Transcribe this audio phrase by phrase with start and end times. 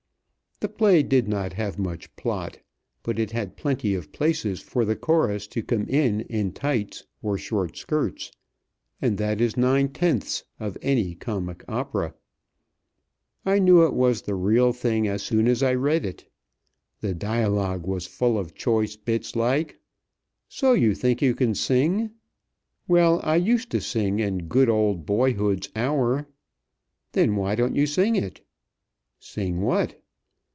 [0.59, 2.59] The play did not have much plot,
[3.01, 7.35] but it had plenty of places for the chorus to come in in tights or
[7.39, 8.31] short skirts
[9.01, 12.13] and that is nine tenths of any comic opera.
[13.43, 16.29] I knew it was the real thing as soon as I read it.
[16.99, 19.79] The dialogue was full of choice bits like,
[20.47, 22.11] "So you think you can sing?"
[22.87, 26.27] "Well, I used to sing in good old boyhood's hour."
[27.13, 28.41] "Then why don't you sing it?"
[29.19, 29.95] "Sing what?"